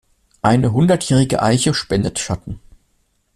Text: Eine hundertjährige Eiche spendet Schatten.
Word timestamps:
Eine 0.41 0.71
hundertjährige 0.71 1.43
Eiche 1.43 1.75
spendet 1.75 2.17
Schatten. 2.17 2.59